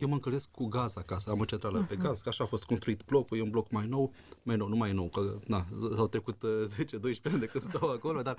Eu 0.00 0.08
mă 0.08 0.14
încălzesc 0.14 0.50
cu 0.50 0.66
gaz 0.66 0.96
acasă, 0.96 1.30
am 1.30 1.40
o 1.40 1.44
centrală 1.44 1.78
Mhm. 1.78 1.88
pe 1.88 1.96
gaz, 1.96 2.20
că 2.20 2.28
așa 2.28 2.44
a 2.44 2.46
fost 2.46 2.64
construit 2.64 3.02
blocul, 3.06 3.38
e 3.38 3.42
un 3.42 3.50
bloc 3.50 3.70
mai 3.70 3.86
nou, 3.86 4.12
mai 4.42 4.56
nou, 4.56 4.68
nu 4.68 4.76
mai 4.76 4.92
nou, 4.92 5.08
că 5.08 5.38
na, 5.46 5.66
s-au 5.94 6.06
trecut 6.08 6.42
uh, 6.42 6.50
10-12 6.76 7.20
ani 7.22 7.38
de 7.38 7.46
când 7.46 7.64
stau 7.64 7.90
acolo, 7.90 8.22
dar 8.22 8.36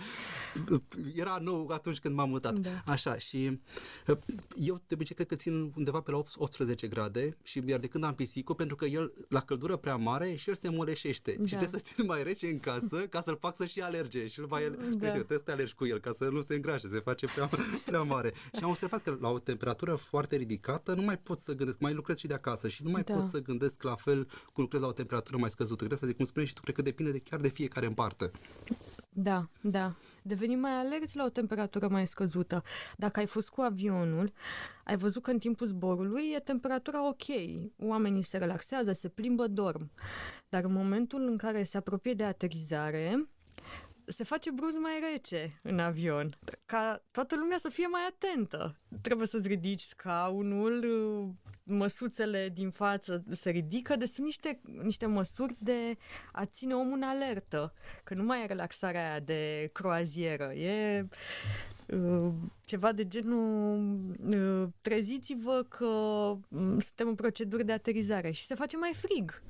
uh, 0.71 0.79
era 1.15 1.37
nou 1.41 1.67
atunci 1.71 1.99
când 1.99 2.15
m-am 2.15 2.29
mutat. 2.29 2.53
Da. 2.59 2.81
Așa, 2.85 3.17
și 3.17 3.59
uh, 4.07 4.17
eu 4.55 4.81
de 4.87 4.93
obicei 4.93 5.15
cred 5.15 5.27
că 5.27 5.35
țin 5.35 5.71
undeva 5.75 6.01
pe 6.01 6.11
la 6.11 6.17
8 6.17 6.31
18 6.37 6.87
grade, 6.87 7.37
și 7.43 7.61
iar 7.65 7.79
de 7.79 7.87
când 7.87 8.03
am 8.03 8.15
pisicul, 8.15 8.55
pentru 8.55 8.75
că 8.75 8.85
el 8.85 9.13
la 9.29 9.39
căldură 9.39 9.75
prea 9.75 9.95
mare 9.95 10.35
și 10.35 10.49
el 10.49 10.55
se 10.55 10.69
moleșește 10.69 11.31
Da. 11.39 11.43
și 11.45 11.55
trebuie 11.55 11.69
să 11.69 11.77
țin 11.93 12.05
mai 12.05 12.23
rece 12.23 12.47
în 12.47 12.59
casă 12.59 12.97
ca 13.09 13.21
să-l 13.21 13.37
fac 13.39 13.55
să 13.57 13.65
și 13.65 13.81
alerge 13.81 14.27
și 14.27 14.39
mai 14.41 14.63
el, 14.63 14.71
Da. 14.97 15.05
da. 15.05 15.11
trebuie 15.11 15.37
să 15.37 15.43
te 15.43 15.51
alergi 15.51 15.75
cu 15.75 15.85
el 15.85 15.99
ca 15.99 16.11
să 16.11 16.23
nu 16.25 16.41
se 16.41 16.55
îngrașe, 16.55 16.87
se 16.87 16.99
face 16.99 17.25
prea, 17.25 17.49
prea 17.85 18.01
mare. 18.01 18.33
Și 18.57 18.63
am 18.63 18.69
observat 18.69 19.01
că 19.03 19.17
la 19.21 19.29
o 19.29 19.39
temperatură 19.39 19.95
foarte 19.95 20.35
ridicată 20.35 20.93
nu 20.93 21.01
mai 21.01 21.17
pot 21.17 21.39
să 21.43 21.55
gândesc, 21.55 21.79
mai 21.79 21.93
lucrez 21.93 22.17
și 22.17 22.27
de 22.27 22.33
acasă 22.33 22.67
și 22.67 22.83
nu 22.83 22.89
mai 22.89 23.01
Da. 23.01 23.13
pot 23.13 23.23
să 23.25 23.41
gândesc 23.41 23.83
la 23.83 23.95
fel 23.95 24.25
cum 24.25 24.63
lucrez 24.63 24.81
la 24.81 24.87
o 24.87 24.91
temperatură 24.91 25.37
mai 25.37 25.49
scăzută. 25.49 25.85
Cred 25.85 25.97
că 25.97 26.05
asta, 26.05 26.15
cum 26.17 26.25
spuneai 26.25 26.47
și 26.47 26.53
tu, 26.53 26.61
cred 26.61 26.75
că 26.75 26.81
depinde 26.81 27.11
de 27.11 27.19
chiar 27.19 27.39
de 27.39 27.47
fiecare 27.47 27.85
în 27.85 27.93
parte. 27.93 28.31
Da, 29.09 29.49
da. 29.61 29.95
Devenim 30.21 30.59
mai 30.59 30.71
alerți 30.71 31.17
la 31.17 31.23
o 31.23 31.29
temperatură 31.29 31.87
mai 31.87 32.07
scăzută. 32.07 32.63
Dacă 32.97 33.19
ai 33.19 33.25
fost 33.25 33.49
cu 33.49 33.61
avionul, 33.61 34.31
ai 34.83 34.97
văzut 34.97 35.23
că 35.23 35.31
în 35.31 35.39
timpul 35.39 35.67
zborului 35.67 36.31
e 36.35 36.39
temperatura 36.39 37.07
ok. 37.07 37.23
Oamenii 37.77 38.23
se 38.23 38.37
relaxează, 38.37 38.91
se 38.91 39.09
plimbă, 39.09 39.47
dorm. 39.47 39.91
Dar 40.49 40.63
în 40.63 40.71
momentul 40.73 41.21
în 41.27 41.37
care 41.37 41.63
se 41.63 41.77
apropie 41.77 42.13
de 42.13 42.23
aterizare, 42.23 43.29
se 44.05 44.23
face 44.23 44.51
brusc 44.51 44.77
mai 44.77 44.99
rece 45.11 45.59
în 45.63 45.79
avion, 45.79 46.37
ca 46.65 47.03
toată 47.11 47.35
lumea 47.35 47.57
să 47.57 47.69
fie 47.69 47.87
mai 47.87 48.01
atentă. 48.09 48.75
Trebuie 49.01 49.27
să-ți 49.27 49.47
ridici 49.47 49.81
scaunul, 49.81 50.85
măsuțele 51.63 52.49
din 52.53 52.69
față 52.69 53.23
se 53.31 53.49
ridică, 53.49 53.95
deci 53.95 54.09
sunt 54.09 54.25
niște, 54.25 54.59
niște 54.81 55.05
măsuri 55.05 55.55
de 55.59 55.97
a 56.31 56.45
ține 56.45 56.73
omul 56.73 56.95
în 56.95 57.03
alertă, 57.03 57.73
că 58.03 58.13
nu 58.13 58.23
mai 58.23 58.43
e 58.43 58.45
relaxarea 58.45 59.09
aia 59.09 59.19
de 59.19 59.69
croazieră, 59.73 60.53
e 60.53 61.07
uh, 61.85 62.31
ceva 62.65 62.91
de 62.91 63.07
genul 63.07 63.79
uh, 64.29 64.67
treziți-vă 64.81 65.65
că 65.67 65.85
mm, 66.47 66.79
suntem 66.79 67.07
în 67.07 67.15
procedură 67.15 67.63
de 67.63 67.71
aterizare 67.71 68.31
și 68.31 68.45
se 68.45 68.55
face 68.55 68.77
mai 68.77 68.93
frig 68.93 69.41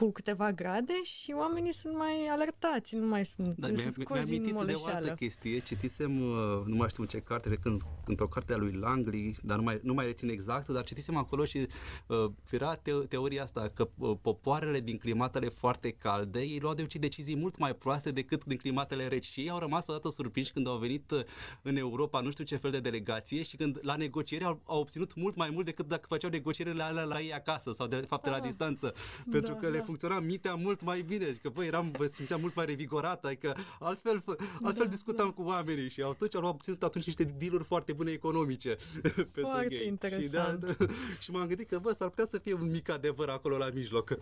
cu 0.00 0.12
câteva 0.12 0.52
grade 0.52 1.02
și 1.02 1.34
oamenii 1.38 1.72
sunt 1.72 1.96
mai 1.96 2.26
alertați, 2.30 2.96
nu 2.96 3.06
mai 3.06 3.24
sunt 3.24 3.56
Da, 3.56 3.66
sunt 3.66 3.78
mi-a, 3.78 3.84
mi-a 3.84 3.92
scoși 4.04 4.24
din 4.24 4.34
amintit 4.34 4.52
de 4.52 4.54
o 4.56 4.58
altă 4.60 4.72
moleșeală. 4.82 5.14
chestie. 5.14 5.58
Citisem, 5.58 6.20
uh, 6.30 6.62
nu 6.66 6.76
mai 6.76 6.88
știu 6.88 7.02
în 7.02 7.08
ce 7.08 7.18
carte, 7.18 7.48
cred 7.48 7.60
că 7.60 7.68
în- 7.68 7.78
într-o 8.06 8.26
carte 8.28 8.52
a 8.52 8.56
lui 8.56 8.72
Langley, 8.72 9.36
dar 9.42 9.56
nu 9.56 9.62
mai, 9.62 9.80
nu 9.82 9.94
mai 9.94 10.06
rețin 10.06 10.28
exact, 10.28 10.68
dar 10.68 10.84
citisem 10.84 11.16
acolo 11.16 11.44
și 11.44 11.66
uh, 12.06 12.24
era 12.50 12.74
te- 12.74 12.92
teoria 12.92 13.42
asta 13.42 13.68
că 13.74 13.88
uh, 13.98 14.16
popoarele 14.22 14.80
din 14.80 14.98
climatele 14.98 15.48
foarte 15.48 15.90
calde, 15.90 16.40
ei 16.40 16.58
luau 16.60 16.74
de 16.74 16.80
obicei 16.80 17.00
decizii 17.00 17.36
mult 17.36 17.58
mai 17.58 17.74
proaste 17.74 18.10
decât 18.10 18.44
din 18.44 18.56
climatele 18.56 19.06
reci 19.08 19.26
și 19.26 19.40
ei 19.40 19.50
au 19.50 19.58
rămas 19.58 19.86
odată 19.86 20.10
surprinși 20.10 20.52
când 20.52 20.66
au 20.68 20.76
venit 20.76 21.10
uh, 21.10 21.20
în 21.62 21.76
Europa, 21.76 22.20
nu 22.20 22.30
știu 22.30 22.44
ce 22.44 22.56
fel 22.56 22.70
de 22.70 22.80
delegație 22.80 23.42
și 23.42 23.56
când 23.56 23.78
la 23.82 23.96
negociere 23.96 24.44
au, 24.44 24.60
au 24.64 24.80
obținut 24.80 25.14
mult 25.14 25.36
mai 25.36 25.50
mult 25.52 25.64
decât 25.64 25.86
dacă 25.86 26.06
făceau 26.08 26.30
negocierile 26.30 26.82
alea 26.82 27.04
la 27.04 27.20
ei 27.20 27.32
acasă 27.34 27.72
sau 27.72 27.86
de 27.86 27.96
fapt 27.96 28.24
de 28.24 28.30
la 28.30 28.36
Ah. 28.36 28.42
distanță, 28.42 28.94
pentru 29.30 29.52
Da, 29.52 29.58
că 29.58 29.68
le 29.68 29.78
da. 29.78 29.84
Funcționa 29.90 30.20
mintea 30.20 30.54
mult 30.54 30.82
mai 30.84 31.00
bine, 31.00 31.24
că 31.42 31.48
băi, 31.48 31.66
eram, 31.66 31.92
vă 31.98 32.06
simțeam 32.06 32.40
mult 32.40 32.54
mai 32.54 32.64
revigorată, 32.66 33.26
adică 33.26 33.56
altfel, 33.80 34.24
altfel 34.62 34.84
Da, 34.84 34.90
discutam 34.90 35.26
da. 35.26 35.32
cu 35.32 35.48
oamenii 35.48 35.88
și 35.88 36.02
atunci 36.02 36.34
am 36.36 36.44
obținut 36.44 36.82
atunci 36.82 37.04
niște 37.04 37.24
dealuri 37.24 37.64
foarte 37.64 37.92
bune 37.92 38.10
economice 38.10 38.76
pentru 39.34 39.40
Foarte 39.40 39.74
ei. 39.74 39.86
interesant. 39.86 40.64
Și, 40.68 40.76
da, 40.86 40.94
și 41.18 41.30
m-am 41.30 41.46
gândit 41.46 41.68
că, 41.68 41.78
bă, 41.78 41.92
s-ar 41.92 42.08
putea 42.08 42.26
să 42.30 42.38
fie 42.38 42.54
un 42.54 42.70
mic 42.70 42.90
adevăr 42.90 43.28
acolo 43.28 43.56
la 43.56 43.68
mijloc. 43.74 44.08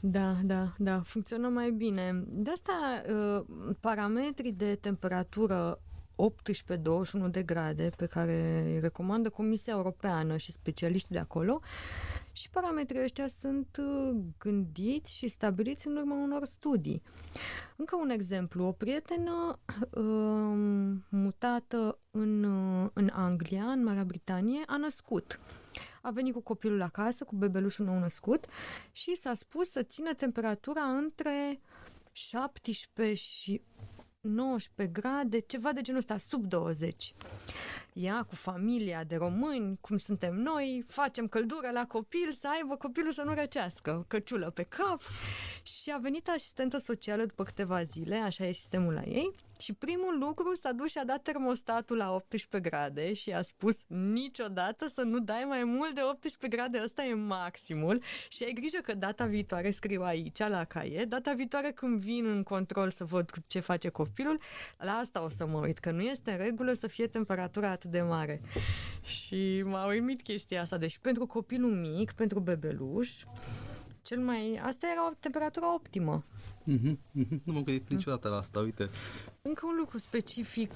Da, 0.00 0.36
da, 0.44 0.72
da, 0.78 1.02
funcționă 1.06 1.48
mai 1.48 1.70
bine. 1.70 2.24
De 2.28 2.50
asta, 2.50 3.02
uh, 3.08 3.74
parametrii 3.80 4.52
de 4.52 4.74
temperatură 4.74 5.80
18-21 7.26 7.30
de 7.30 7.42
grade 7.42 7.90
pe 7.96 8.06
care 8.06 8.62
îi 8.66 8.80
recomandă 8.80 9.30
Comisia 9.30 9.72
Europeană 9.72 10.36
și 10.36 10.52
specialiștii 10.52 11.14
de 11.14 11.20
acolo 11.20 11.60
și 12.32 12.50
parametrii 12.50 13.02
ăștia 13.02 13.26
sunt 13.26 13.76
uh, 13.80 14.16
gândiți 14.38 15.16
și 15.16 15.28
stabiliți 15.28 15.86
în 15.86 15.96
urma 15.96 16.14
unor 16.14 16.46
studii. 16.46 17.02
Încă 17.76 17.96
un 17.96 18.10
exemplu, 18.10 18.64
o 18.64 18.72
prietenă 18.72 19.58
um, 19.90 21.04
mutată 21.08 21.98
în, 22.10 22.44
uh, 22.44 22.90
în 22.92 23.10
Anglia, 23.12 23.64
în 23.64 23.84
Marea 23.84 24.04
Britanie, 24.04 24.62
a 24.66 24.76
născut. 24.76 25.40
A 26.02 26.10
venit 26.10 26.32
cu 26.32 26.40
copilul 26.40 26.82
acasă, 26.82 27.24
cu 27.24 27.36
bebelușul 27.36 27.84
nou 27.84 27.98
născut 27.98 28.46
și 28.92 29.16
s-a 29.16 29.34
spus 29.34 29.70
să 29.70 29.82
țină 29.82 30.14
temperatura 30.14 30.82
între 30.82 31.60
17 32.12 33.14
și 33.16 33.62
19 34.22 34.86
grade, 34.86 35.38
ceva 35.40 35.72
de 35.72 35.80
genul 35.80 36.00
ăsta, 36.00 36.16
sub 36.16 36.46
20. 36.46 37.14
Ea 37.92 38.22
cu 38.22 38.34
familia 38.34 39.04
de 39.04 39.16
români, 39.16 39.78
cum 39.80 39.96
suntem 39.96 40.34
noi, 40.34 40.84
facem 40.88 41.28
căldură 41.28 41.70
la 41.72 41.86
copil, 41.86 42.32
să 42.40 42.48
aibă 42.48 42.76
copilul 42.76 43.12
să 43.12 43.22
nu 43.22 43.34
răcească, 43.34 44.04
căciulă 44.08 44.50
pe 44.50 44.62
cap. 44.62 45.02
Și 45.62 45.90
a 45.90 45.98
venit 45.98 46.28
asistentă 46.28 46.78
socială 46.78 47.24
după 47.24 47.42
câteva 47.42 47.82
zile, 47.82 48.16
așa 48.16 48.46
e 48.46 48.52
sistemul 48.52 48.92
la 48.92 49.02
ei, 49.02 49.34
și 49.62 49.72
primul 49.72 50.18
lucru 50.18 50.54
s-a 50.54 50.72
dus 50.72 50.90
și 50.90 50.98
a 50.98 51.04
dat 51.04 51.22
termostatul 51.22 51.96
la 51.96 52.14
18 52.14 52.70
grade 52.70 53.12
și 53.12 53.30
a 53.30 53.42
spus 53.42 53.78
niciodată 53.86 54.90
să 54.94 55.02
nu 55.02 55.18
dai 55.18 55.44
mai 55.48 55.64
mult 55.64 55.94
de 55.94 56.00
18 56.02 56.56
grade, 56.56 56.80
ăsta 56.84 57.04
e 57.04 57.14
maximul 57.14 58.02
și 58.28 58.44
ai 58.44 58.52
grijă 58.52 58.78
că 58.82 58.94
data 58.94 59.24
viitoare 59.24 59.70
scriu 59.70 60.02
aici 60.02 60.38
la 60.38 60.64
caiet, 60.64 61.08
data 61.08 61.32
viitoare 61.32 61.70
când 61.70 62.00
vin 62.00 62.26
în 62.26 62.42
control 62.42 62.90
să 62.90 63.04
văd 63.04 63.30
ce 63.46 63.60
face 63.60 63.88
copilul, 63.88 64.40
la 64.78 64.92
asta 64.92 65.24
o 65.24 65.28
să 65.28 65.46
mă 65.46 65.58
uit, 65.58 65.78
că 65.78 65.90
nu 65.90 66.00
este 66.00 66.30
în 66.30 66.36
regulă 66.36 66.72
să 66.72 66.86
fie 66.86 67.06
temperatura 67.06 67.70
atât 67.70 67.90
de 67.90 68.00
mare. 68.00 68.40
Și 69.02 69.62
m-a 69.64 69.86
uimit 69.86 70.22
chestia 70.22 70.60
asta, 70.60 70.76
deci 70.76 70.98
pentru 70.98 71.26
copilul 71.26 71.74
mic, 71.74 72.12
pentru 72.12 72.40
bebeluș, 72.40 73.10
cel 74.02 74.18
mai... 74.18 74.60
Asta 74.64 74.86
era 74.92 75.06
o 75.06 75.14
temperatură 75.20 75.66
optimă. 75.66 76.24
Mhm, 76.64 76.98
mhm. 77.10 77.42
Nu 77.44 77.52
m-am 77.52 77.62
gândit 77.62 77.90
niciodată 77.90 78.28
la 78.28 78.36
asta, 78.36 78.60
uite. 78.60 78.88
Încă 79.42 79.66
un 79.66 79.76
lucru 79.78 79.98
specific 79.98 80.72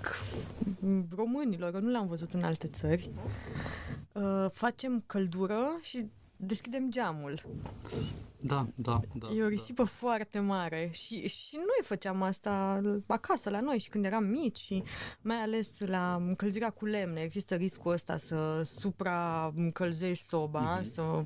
m, 0.80 1.02
românilor, 1.14 1.74
eu 1.74 1.80
nu 1.80 1.90
l-am 1.90 2.06
văzut 2.06 2.32
în 2.32 2.42
alte 2.42 2.66
țări. 2.66 3.10
Uh, 4.12 4.46
facem 4.52 5.02
căldură 5.06 5.78
și 5.82 6.06
deschidem 6.36 6.90
geamul. 6.90 7.42
Da, 8.46 8.66
da, 8.74 9.00
da. 9.14 9.28
e 9.36 9.42
o 9.42 9.48
risipă 9.48 9.84
foarte 9.84 10.38
mare 10.38 10.90
și, 10.92 11.28
și 11.28 11.54
noi 11.56 11.82
făceam 11.84 12.22
asta 12.22 12.80
acasă 13.06 13.50
la 13.50 13.60
noi 13.60 13.78
și 13.78 13.88
când 13.88 14.04
eram 14.04 14.24
mici 14.24 14.58
și 14.58 14.82
mai 15.20 15.36
ales 15.36 15.80
la 15.80 16.14
încălzirea 16.14 16.70
cu 16.70 16.84
lemne 16.84 17.20
există 17.20 17.54
riscul 17.54 17.92
ăsta 17.92 18.16
să 18.16 18.62
supra-încălzești 18.64 20.24
soba, 20.26 20.74
Mhm. 20.80 20.84
să 20.84 21.24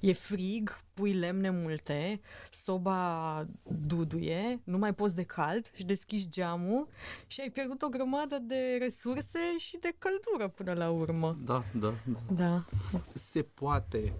e 0.00 0.12
frig, 0.12 0.82
pui 0.94 1.12
lemne 1.12 1.50
multe, 1.50 2.20
soba 2.50 3.46
duduie, 3.86 4.60
nu 4.64 4.78
mai 4.78 4.94
poți 4.94 5.14
de 5.14 5.22
cald 5.22 5.70
și 5.74 5.84
deschizi 5.84 6.28
geamul 6.30 6.88
și 7.26 7.40
ai 7.40 7.50
pierdut 7.50 7.82
o 7.82 7.88
grămadă 7.88 8.38
de 8.42 8.76
resurse 8.80 9.38
și 9.58 9.78
de 9.80 9.94
căldură 9.98 10.48
până 10.48 10.72
la 10.72 10.90
urmă. 10.90 11.36
Da, 11.44 11.64
da, 11.74 11.94
da. 12.04 12.18
Da. 12.36 12.64
se 13.12 13.42
poate, 13.42 14.12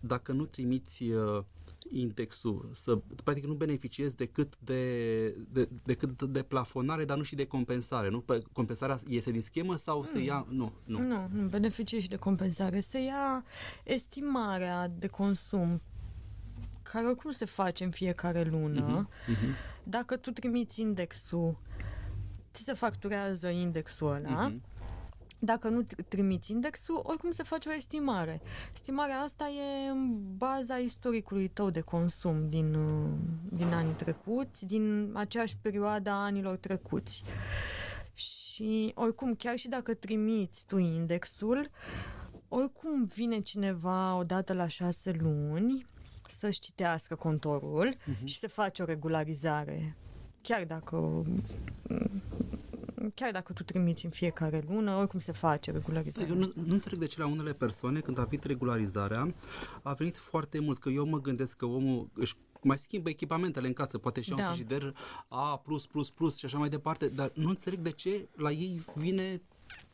dacă 0.00 0.32
nu 0.32 0.44
trimiți 0.44 1.02
uh, 1.04 1.44
indexul, 1.92 2.68
să, 2.72 2.98
practic 3.24 3.44
nu 3.44 3.54
beneficiezi 3.54 4.16
decât 4.16 4.52
de, 4.58 5.26
de, 5.52 5.68
decât 5.84 6.22
de 6.22 6.42
plafonare, 6.42 7.04
dar 7.04 7.16
nu 7.16 7.22
și 7.22 7.34
de 7.34 7.46
compensare, 7.46 8.08
nu? 8.10 8.20
Pe- 8.20 8.42
Compensarea 8.52 8.98
iese 9.08 9.30
din 9.30 9.40
schemă 9.40 9.76
sau 9.76 10.04
se 10.04 10.18
ia... 10.18 10.46
Nu, 10.50 10.72
nu. 10.84 10.98
Nu, 10.98 11.28
nu, 11.32 11.48
beneficii 11.48 12.00
și 12.00 12.08
de 12.08 12.16
compensare. 12.16 12.80
Se 12.80 12.98
ia 12.98 13.44
estimarea 13.84 14.88
de 14.88 15.06
consum 15.06 15.80
care 16.82 17.06
oricum 17.06 17.30
se 17.30 17.44
face 17.44 17.84
în 17.84 17.90
fiecare 17.90 18.42
lună. 18.42 19.08
Mhm, 19.26 19.54
Dacă 19.82 20.16
tu 20.16 20.30
trimiți 20.30 20.80
indexul, 20.80 21.56
ți 22.52 22.62
se 22.62 22.72
facturează 22.72 23.48
indexul 23.48 24.08
ăla. 24.12 24.46
mhm. 24.46 24.62
Dacă 25.38 25.68
nu 25.68 25.82
tri- 25.82 26.04
trimiți 26.08 26.50
indexul, 26.50 27.00
oricum 27.02 27.30
se 27.32 27.42
face 27.42 27.68
o 27.68 27.74
estimare. 27.74 28.40
Estimarea 28.74 29.16
asta 29.18 29.48
e 29.48 29.88
în 29.90 30.16
baza 30.36 30.76
istoricului 30.76 31.48
tău 31.48 31.70
de 31.70 31.80
consum 31.80 32.48
din, 32.48 32.74
uh, 32.74 33.08
din 33.52 33.72
anii 33.72 33.92
trecuți, 33.92 34.66
din 34.66 35.10
aceeași 35.14 35.56
perioadă 35.56 36.10
a 36.10 36.24
anilor 36.24 36.56
trecuți. 36.56 37.22
Și 38.14 38.92
oricum, 38.94 39.34
chiar 39.34 39.56
și 39.56 39.68
dacă 39.68 39.94
trimiți 39.94 40.64
tu 40.66 40.76
indexul, 40.78 41.70
oricum 42.48 43.04
vine 43.04 43.40
cineva 43.40 44.16
odată 44.16 44.52
la 44.52 44.66
șase 44.66 45.16
luni 45.20 45.84
să-și 46.28 46.60
citească 46.60 47.14
contorul 47.14 47.94
Mhm. 48.04 48.24
și 48.24 48.38
se 48.38 48.46
face 48.46 48.82
o 48.82 48.84
regularizare. 48.84 49.96
Chiar 50.42 50.64
dacă 50.64 51.24
chiar 53.14 53.32
dacă 53.32 53.52
tu 53.52 53.62
trimiți 53.62 54.04
în 54.04 54.10
fiecare 54.10 54.64
lună, 54.68 54.94
oricum 54.94 55.20
se 55.20 55.32
face 55.32 55.70
regularizarea. 55.70 56.28
Eu 56.28 56.36
nu, 56.36 56.52
nu 56.54 56.72
înțeleg 56.72 56.98
de 56.98 57.06
ce 57.06 57.20
la 57.20 57.26
unele 57.26 57.52
persoane, 57.52 58.00
când 58.00 58.18
a 58.18 58.24
venit 58.24 58.44
regularizarea, 58.44 59.34
a 59.82 59.92
venit 59.92 60.16
foarte 60.16 60.58
mult, 60.58 60.78
că 60.78 60.88
eu 60.88 61.06
mă 61.06 61.20
gândesc 61.20 61.56
că 61.56 61.64
omul 61.64 62.08
își 62.14 62.34
mai 62.62 62.78
schimbă 62.78 63.08
echipamentele 63.08 63.66
în 63.66 63.72
casă, 63.72 63.98
poate 63.98 64.20
și 64.20 64.30
da. 64.30 64.36
Da. 64.36 64.48
un 64.48 64.54
frigider 64.54 64.94
A+++ 65.28 65.62
și 66.36 66.44
așa 66.44 66.58
mai 66.58 66.68
departe, 66.68 67.08
dar 67.08 67.32
nu 67.34 67.48
înțeleg 67.48 67.78
de 67.78 67.90
ce 67.90 68.28
la 68.36 68.50
ei 68.50 68.84
vine 68.94 69.42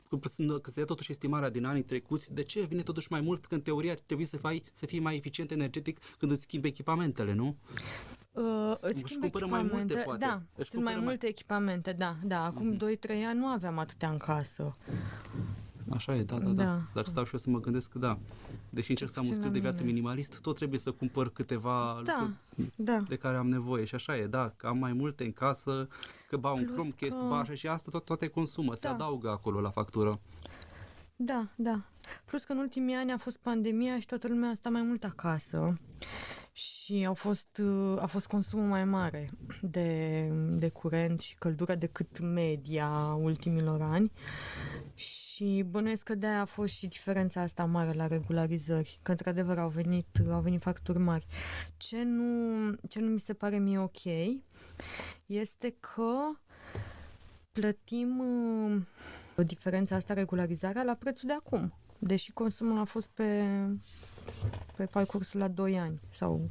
că, 0.08 0.58
că 0.58 0.70
se 0.70 0.78
ia 0.78 0.84
totuși 0.84 1.10
estimarea 1.10 1.50
din 1.50 1.64
anii 1.64 1.82
trecuți, 1.82 2.34
de 2.34 2.42
ce 2.42 2.60
vine 2.60 2.82
totuși 2.82 3.06
mai 3.10 3.20
mult 3.20 3.46
când 3.46 3.62
teoria 3.62 3.92
ar 3.92 3.98
trebui 4.06 4.24
să, 4.24 4.36
fai, 4.36 4.62
să 4.72 4.86
fii 4.86 5.00
mai 5.00 5.16
eficient 5.16 5.50
energetic 5.50 5.98
când 6.18 6.32
îți 6.32 6.42
schimbi 6.42 6.68
echipamentele, 6.68 7.32
nu? 7.32 7.56
Uh, 8.32 8.74
îți 8.80 8.94
Își 8.94 9.02
schimbi 9.04 9.20
cumpără 9.30 9.46
mai 9.46 9.60
multe, 9.62 9.76
echipamente. 9.76 10.04
poate. 10.04 10.24
Da, 10.24 10.42
Își 10.56 10.70
sunt 10.70 10.82
mai 10.82 10.92
cumpără 10.92 10.94
mai- 10.94 10.94
Mhm. 10.96 11.04
multe 11.04 11.26
echipamente, 11.26 11.92
da. 11.92 12.16
Da, 12.24 12.44
acum 12.44 12.72
2-3 12.76 13.24
ani 13.24 13.38
nu 13.38 13.46
aveam 13.46 13.78
atâtea 13.78 14.10
în 14.10 14.16
casă. 14.16 14.76
Așa 15.92 16.14
e, 16.14 16.22
da, 16.22 16.38
da, 16.38 16.50
da. 16.50 16.64
Da. 16.64 16.80
Dacă 16.94 17.08
stau 17.08 17.24
și 17.24 17.32
eu 17.32 17.38
să 17.38 17.50
mă 17.50 17.60
gândesc 17.60 17.90
că 17.90 17.98
da, 17.98 18.18
deși 18.70 18.90
încerc 18.90 19.10
să 19.10 19.18
am 19.18 19.24
un 19.24 19.28
puțin 19.30 19.42
stil 19.42 19.54
la 19.54 19.60
de 19.60 19.68
viață 19.68 19.80
mine. 19.82 19.92
minimalist, 19.92 20.40
tot 20.40 20.56
trebuie 20.56 20.78
să 20.78 20.90
cumpăr 20.92 21.30
câteva 21.32 22.00
Da, 22.04 22.12
lucruri 22.20 22.72
da. 22.76 22.98
de 23.08 23.16
care 23.16 23.36
am 23.36 23.48
nevoie 23.48 23.84
și 23.84 23.94
așa 23.94 24.16
e, 24.16 24.26
da, 24.26 24.52
că 24.56 24.66
am 24.66 24.78
mai 24.78 24.92
multe 24.92 25.24
în 25.24 25.32
casă, 25.32 25.88
că 26.28 26.36
ba 26.36 26.50
un 26.50 26.62
Plus 26.64 26.72
Chromecast, 26.74 27.18
că- 27.18 27.24
ba 27.28 27.38
așa 27.38 27.54
și 27.54 27.66
asta 27.66 27.90
tot, 27.90 28.04
toate 28.04 28.28
consumă, 28.28 28.74
se 28.74 28.86
Da. 28.86 28.92
adaugă 28.94 29.30
acolo 29.30 29.60
la 29.60 29.70
factură. 29.70 30.20
Da, 31.16 31.46
da. 31.56 31.80
Plus 32.24 32.44
că 32.44 32.52
în 32.52 32.58
ultimii 32.58 32.94
ani 32.94 33.12
a 33.12 33.18
fost 33.18 33.38
pandemia 33.38 33.98
și 33.98 34.06
toată 34.06 34.28
lumea 34.28 34.50
a 34.50 34.54
stat 34.54 34.72
mai 34.72 34.82
mult 34.82 35.04
acasă 35.04 35.78
și 36.60 37.04
au 37.06 37.14
fost, 37.14 37.58
uh, 37.62 38.02
a 38.02 38.06
fost 38.06 38.26
consumul 38.26 38.66
mai 38.66 38.84
mare 38.84 39.30
de, 39.62 40.22
de 40.54 40.68
curent 40.68 41.20
și 41.20 41.34
căldură 41.34 41.74
decât 41.74 42.18
media 42.18 42.88
ultimilor 43.20 43.82
ani 43.82 44.12
și 44.94 45.64
bănuiesc 45.70 46.04
că 46.04 46.14
de-aia 46.14 46.40
a 46.40 46.44
fost 46.44 46.74
și 46.74 46.86
diferența 46.86 47.40
asta 47.40 47.64
mare 47.64 47.92
la 47.92 48.06
regularizări, 48.06 48.98
că 49.02 49.10
într-adevăr 49.10 49.58
au 49.58 49.68
venit, 49.68 50.06
au 50.30 50.40
venit 50.40 50.62
facturi 50.62 50.98
mari. 50.98 51.26
Ce 51.76 52.02
nu, 52.02 52.74
ce 52.88 53.00
nu 53.00 53.06
mi 53.06 53.20
se 53.20 53.32
pare 53.32 53.58
mie 53.58 53.78
ok 53.78 54.04
este 55.26 55.76
că 55.80 56.12
plătim 57.52 58.18
uh, 59.36 59.46
diferența 59.46 59.96
asta, 59.96 60.14
regularizarea, 60.14 60.82
la 60.82 60.94
prețul 60.94 61.28
de 61.28 61.34
acum. 61.34 61.74
Deși 62.02 62.32
consumul 62.32 62.78
a 62.78 62.84
fost 62.84 63.08
pe, 63.08 63.44
pe 64.76 64.84
parcursul 64.84 65.40
la 65.40 65.48
2 65.48 65.78
ani 65.78 66.00
sau 66.10 66.50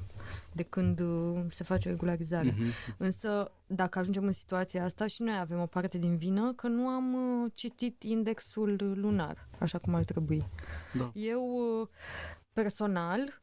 de 0.54 0.64
când 0.64 1.00
uh, 1.00 1.46
se 1.50 1.64
face 1.64 1.90
regularizarea. 1.90 2.54
Mhm. 2.58 2.96
Însă, 2.98 3.52
dacă 3.68 4.00
ajungem 4.00 4.26
în 4.26 4.32
situația 4.32 4.84
asta, 4.84 5.08
și 5.08 5.22
noi 5.22 5.38
avem 5.40 5.60
o 5.60 5.66
parte 5.66 5.98
din 5.98 6.18
vină 6.18 6.54
că 6.54 6.68
nu 6.68 6.88
am 6.88 7.14
uh, 7.14 7.52
citit 7.56 8.04
indexul 8.04 8.94
lunar, 8.96 9.48
așa 9.60 9.78
cum 9.78 9.96
ar 9.96 10.04
trebui. 10.04 10.46
Da. 10.94 11.12
Eu, 11.14 11.42
uh, 11.82 11.88
personal, 12.54 13.42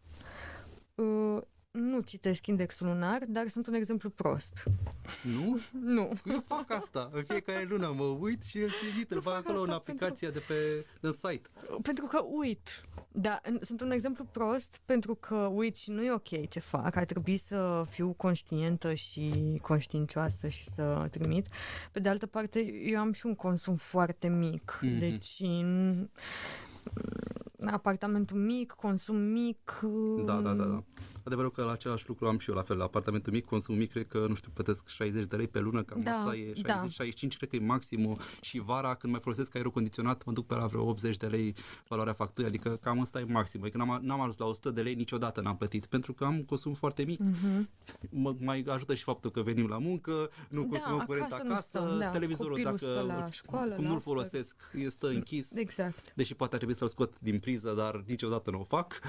uh, 0.95 1.43
nu 1.77 2.01
citesc 2.01 2.47
indexul 2.47 2.87
lunar, 2.87 3.19
dar 3.29 3.49
sunt 3.49 3.67
un 3.67 3.75
exemplu 3.75 4.11
prost. 4.11 4.65
Nu? 5.23 5.61
Nu. 5.71 6.13
Eu 6.25 6.45
fac 6.47 6.71
asta. 6.71 7.11
În 7.13 7.23
fiecare 7.23 7.67
lună 7.69 7.93
mă 7.97 8.05
uit 8.05 8.43
și 8.43 8.59
îl 8.59 8.71
trimit, 8.81 9.11
îl 9.11 9.17
Eu 9.17 9.23
fac 9.23 9.33
fac 9.33 9.45
acolo 9.45 9.61
în 9.63 9.69
asta 9.69 9.83
pentru- 9.85 10.05
aplicația 10.05 10.31
de 10.31 10.39
pe 10.39 10.87
în 11.01 11.13
site. 11.13 11.49
Pentru 11.83 12.07
că 12.07 12.23
uit. 12.23 12.85
Da, 13.13 13.41
sunt 13.61 13.81
un 13.81 13.91
exemplu 13.91 14.25
prost 14.25 14.81
pentru 14.85 15.15
că, 15.15 15.35
uite, 15.35 15.79
și 15.79 15.91
nu 15.91 16.03
e 16.03 16.13
ok 16.13 16.49
ce 16.49 16.61
fac, 16.61 16.97
ar 16.97 17.05
trebui 17.05 17.37
să 17.37 17.85
fiu 17.89 18.13
conștientă 18.17 18.95
și 18.95 19.59
conștiincioasă 19.63 20.49
și 20.49 20.65
să 20.65 21.07
trimit. 21.11 21.47
Pe 21.93 22.01
de 22.01 22.09
altă 22.09 22.27
parte, 22.27 22.61
eu 22.85 23.01
am 23.01 23.13
și 23.13 23.27
un 23.27 23.35
consum 23.35 23.77
foarte 23.77 24.29
mic, 24.29 24.79
mm-hmm. 24.83 24.99
deci 24.99 25.43
apartamentul 27.67 28.37
mic, 28.37 28.71
consum 28.71 29.17
mic. 29.17 29.81
Da, 30.25 30.41
da, 30.41 30.53
da, 30.53 30.65
da. 30.65 30.83
Adevărul 31.27 31.51
că 31.51 31.63
la 31.63 31.73
același 31.73 32.09
lucru 32.09 32.27
am 32.27 32.39
și 32.39 32.51
eu 32.51 32.57
la 32.57 32.63
fel, 32.63 32.77
la 32.77 32.85
apartamentul 32.85 33.33
mic, 33.33 33.45
consum 33.45 33.77
mic, 33.77 33.91
cred 33.91 34.07
că, 34.07 34.27
nu 34.29 34.35
știu, 34.35 34.51
plătesc 34.55 34.89
60 34.89 35.27
de 35.27 35.37
lei 35.37 35.49
pe 35.49 35.59
lună, 35.59 35.83
cam 35.83 36.01
da, 36.01 36.11
asta 36.11 36.35
e 36.35 36.45
60, 36.45 36.61
da. 36.61 36.75
65, 36.75 37.37
cred 37.37 37.49
că 37.49 37.57
e 37.57 37.59
maximul 37.59 38.19
și 38.41 38.59
vara 38.59 38.95
când 38.95 39.13
mai 39.13 39.23
folosesc 39.23 39.55
aerul 39.55 39.71
condiționat 39.71 40.25
mă 40.25 40.33
duc 40.33 40.47
pe 40.47 40.55
la 40.55 40.67
vreo 40.67 40.89
80 40.89 41.17
de 41.17 41.27
lei 41.27 41.55
valoarea 41.89 42.13
facturii, 42.13 42.49
adică 42.49 42.79
cam 42.81 43.01
asta 43.01 43.21
e 43.21 43.25
maxim. 43.25 43.61
Adică 43.63 43.77
n-am, 43.79 43.99
n-am 44.03 44.21
ajuns 44.21 44.37
la 44.37 44.47
100 44.47 44.71
de 44.71 44.83
lei 44.83 44.95
niciodată 44.95 45.41
n-am 45.41 45.57
plătit, 45.57 45.87
pentru 45.87 46.13
că 46.13 46.25
am 46.25 46.43
consum 46.43 46.73
foarte 46.73 47.03
mic. 47.03 47.21
Uh-huh. 47.21 47.67
Mă 48.11 48.35
mai 48.39 48.65
ajută 48.69 48.95
și 48.95 49.03
faptul 49.03 49.31
că 49.31 49.41
venim 49.41 49.67
la 49.67 49.79
muncă, 49.79 50.31
nu 50.49 50.63
da, 50.63 50.69
consumăm 50.69 51.05
curent 51.07 51.33
acasă, 51.33 51.79
acasă 51.79 51.97
da, 51.99 52.09
televizorul 52.09 52.61
dacă 52.63 53.05
la 53.07 53.31
școală, 53.31 53.75
cum 53.75 53.85
nu-l 53.85 54.01
folosesc, 54.01 54.71
este 54.75 55.07
închis. 55.07 55.57
Exact. 55.57 56.13
Deși 56.15 56.35
poate 56.35 56.53
ar 56.53 56.59
trebui 56.59 56.77
să-l 56.77 56.89
scot 56.89 57.21
din 57.21 57.39
priză, 57.39 57.73
dar 57.73 58.05
niciodată 58.07 58.51
nu 58.51 58.61
o 58.61 58.65
fac. 58.65 59.01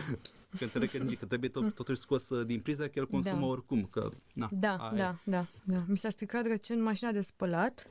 Că 0.58 0.64
înțeleg 0.64 0.90
că, 0.90 0.98
că 1.20 1.26
trebuie 1.26 1.50
tot, 1.50 1.74
totuși 1.74 2.00
scos 2.00 2.30
uh, 2.30 2.46
din 2.46 2.60
priză, 2.60 2.88
că 2.88 3.00
el 3.00 3.08
consumă 3.08 3.40
da. 3.40 3.46
oricum. 3.46 3.84
Că, 3.92 4.10
na, 4.34 4.50
da, 4.52 4.92
da, 4.96 5.20
da, 5.24 5.48
da. 5.64 5.84
Mi 5.88 5.98
s-a 5.98 6.10
stricat 6.10 6.46
recent 6.46 6.82
mașina 6.82 7.12
de 7.12 7.22
spălat 7.22 7.88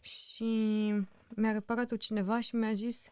și 0.00 0.44
mi-a 1.28 1.52
reparat-o 1.52 1.96
cineva 1.96 2.40
și 2.40 2.56
mi-a 2.56 2.72
zis 2.72 3.08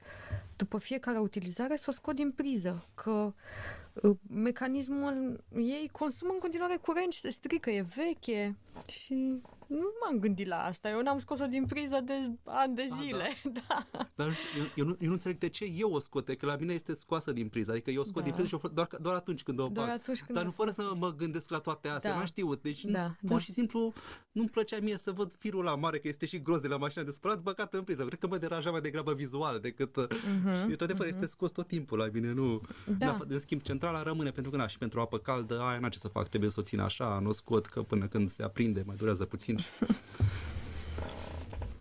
după 0.56 0.78
fiecare 0.78 1.18
utilizare 1.18 1.76
să 1.76 1.86
o 1.88 1.92
scot 1.92 2.14
din 2.14 2.30
priză, 2.30 2.86
că 2.94 3.32
uh, 3.92 4.16
mecanismul 4.28 5.44
ei 5.56 5.88
consumă 5.92 6.30
în 6.32 6.38
continuare 6.38 6.76
curent 6.76 7.12
și 7.12 7.20
se 7.20 7.30
strică, 7.30 7.70
e 7.70 7.86
veche 7.96 8.56
și 8.88 9.40
nu 9.68 9.92
m-am 10.00 10.18
gândit 10.18 10.46
la 10.46 10.56
asta. 10.56 10.90
Eu 10.90 11.02
n-am 11.02 11.18
scos-o 11.18 11.46
din 11.46 11.66
priză 11.66 12.00
de 12.04 12.14
ani 12.44 12.74
de 12.74 12.88
zile. 13.02 13.22
A, 13.44 13.48
da. 13.48 13.86
da. 13.92 14.08
Dar 14.14 14.28
eu, 14.58 14.64
eu, 14.74 14.84
nu, 14.84 14.96
eu 15.00 15.06
nu 15.06 15.12
înțeleg 15.12 15.38
de 15.38 15.48
ce 15.48 15.64
eu 15.64 15.92
o 15.92 15.98
scot, 15.98 16.28
că 16.28 16.46
la 16.46 16.56
mine 16.56 16.72
este 16.72 16.94
scoasă 16.94 17.32
din 17.32 17.48
priză. 17.48 17.70
Adică 17.70 17.90
eu 17.90 18.00
o 18.00 18.04
scot 18.04 18.22
da. 18.22 18.22
din 18.22 18.32
priză 18.32 18.48
și 18.48 18.54
o 18.62 18.68
doar, 18.68 18.88
doar 19.00 19.14
atunci 19.14 19.42
când 19.42 19.58
o 19.58 19.68
doar 19.68 19.88
atunci 19.88 20.22
când 20.22 20.38
Dar 20.38 20.46
nu 20.46 20.50
fără 20.50 20.70
să 20.70 20.92
mă 20.98 21.14
gândesc 21.14 21.50
la 21.50 21.58
toate 21.58 21.88
astea. 21.88 22.10
Da. 22.10 22.16
N-am 22.16 22.26
știut. 22.26 22.62
Deci 22.62 22.84
da, 22.84 23.02
nu, 23.02 23.28
pur 23.28 23.36
da. 23.36 23.38
și 23.38 23.52
simplu 23.52 23.92
nu-mi 24.32 24.48
plăcea 24.48 24.78
mie 24.80 24.96
să 24.96 25.12
văd 25.12 25.34
firul 25.38 25.64
la 25.64 25.74
mare, 25.74 25.98
că 25.98 26.08
este 26.08 26.26
și 26.26 26.42
gros 26.42 26.60
de 26.60 26.68
la 26.68 26.76
mașina 26.76 27.04
de 27.04 27.10
spălat, 27.10 27.40
băgat 27.40 27.74
în 27.74 27.82
priză. 27.82 28.04
Cred 28.04 28.18
că 28.18 28.26
mă 28.26 28.38
deranja 28.38 28.70
mai 28.70 28.80
degrabă 28.80 29.14
vizual 29.14 29.58
decât... 29.58 30.06
Uh-huh, 30.06 30.70
și 30.70 30.76
toate 30.76 30.94
uh-huh. 30.94 31.08
este 31.08 31.26
scos 31.26 31.50
tot 31.50 31.66
timpul 31.66 31.98
la 31.98 32.08
mine, 32.12 32.32
nu... 32.32 32.60
Da. 32.98 33.18
În 33.28 33.38
schimb, 33.38 33.60
centrala 33.62 34.02
rămâne 34.02 34.30
pentru 34.30 34.50
că, 34.50 34.56
na, 34.56 34.66
și 34.66 34.78
pentru 34.78 35.00
apă 35.00 35.18
caldă, 35.18 35.60
aia 35.60 35.78
n-a 35.78 35.88
ce 35.88 35.98
să 35.98 36.08
fac, 36.08 36.28
trebuie 36.28 36.50
să 36.50 36.60
o 36.60 36.62
țin 36.62 36.80
așa, 36.80 37.18
nu 37.22 37.28
o 37.28 37.32
scot, 37.32 37.66
că 37.66 37.82
până 37.82 38.06
când 38.06 38.28
se 38.28 38.42
aprinde 38.42 38.82
mai 38.86 38.96
durează 38.96 39.24
puțin. 39.24 39.53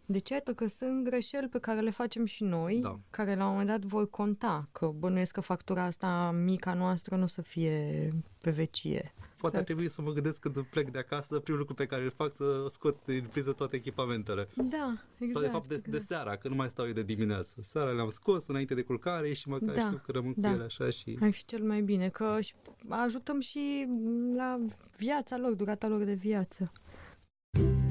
Deci, 0.05 0.29
iată 0.29 0.53
că 0.53 0.67
sunt 0.67 1.03
greșeli 1.03 1.47
pe 1.47 1.59
care 1.59 1.79
le 1.79 1.89
facem 1.89 2.25
și 2.25 2.43
noi, 2.43 2.79
da. 2.81 2.99
care 3.09 3.35
la 3.35 3.45
un 3.45 3.51
moment 3.51 3.69
dat 3.69 3.81
vor 3.81 4.09
conta, 4.09 4.67
că 4.71 4.87
bănuiesc 4.87 5.33
că 5.33 5.41
factura 5.41 5.83
asta 5.83 6.31
mica 6.31 6.73
noastră 6.73 7.15
nu 7.15 7.23
o 7.23 7.27
să 7.27 7.41
fie 7.41 8.09
pe 8.41 8.51
vecie. 8.51 9.13
Poate 9.37 9.57
ar 9.57 9.63
trebui 9.63 9.89
să 9.89 10.01
mă 10.01 10.11
gândesc 10.11 10.39
când 10.39 10.65
plec 10.65 10.89
de 10.89 10.97
acasă, 10.97 11.39
primul 11.39 11.59
lucru 11.59 11.73
pe 11.75 11.85
care 11.85 12.03
îl 12.03 12.11
fac 12.15 12.33
să 12.33 12.65
scot 12.69 13.05
din 13.05 13.27
priză 13.31 13.51
toate 13.51 13.75
echipamentele. 13.75 14.47
Da, 14.55 14.97
exact. 15.17 15.31
Sau 15.31 15.41
de 15.41 15.47
fapt 15.47 15.67
de, 15.67 15.73
exact. 15.73 15.91
de 15.91 15.99
seara, 15.99 16.35
că 16.35 16.47
nu 16.47 16.55
mai 16.55 16.67
stau 16.67 16.85
eu 16.85 16.93
de 16.93 17.03
dimineață. 17.03 17.55
Seara 17.61 17.91
le-am 17.91 18.09
scos 18.09 18.47
înainte 18.47 18.73
de 18.73 18.81
culcare 18.81 19.33
și 19.33 19.49
măcar 19.49 19.75
da, 19.75 19.81
știu 19.81 20.01
că 20.05 20.11
rămân 20.11 20.33
da. 20.37 20.49
cu 20.49 20.53
ele 20.55 20.63
așa 20.63 20.89
și... 20.89 21.17
Ar 21.21 21.31
fi 21.31 21.45
cel 21.45 21.63
mai 21.63 21.81
bine, 21.81 22.09
că 22.09 22.37
ajutăm 22.87 23.39
și 23.39 23.87
la 24.35 24.59
viața 24.97 25.37
lor, 25.37 25.53
durata 25.53 25.87
lor 25.87 26.03
de 26.03 26.13
viață. 26.13 26.71
Thank 27.55 27.67
you 27.67 27.82